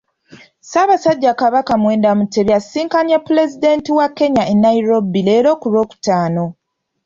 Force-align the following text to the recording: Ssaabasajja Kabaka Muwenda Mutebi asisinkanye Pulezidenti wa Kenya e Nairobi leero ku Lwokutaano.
Ssaabasajja 0.61 1.31
Kabaka 1.41 1.73
Muwenda 1.81 2.09
Mutebi 2.19 2.51
asisinkanye 2.59 3.15
Pulezidenti 3.27 3.89
wa 3.97 4.07
Kenya 4.17 4.43
e 4.53 4.55
Nairobi 4.63 5.19
leero 5.27 5.51
ku 5.61 5.67
Lwokutaano. 5.73 6.45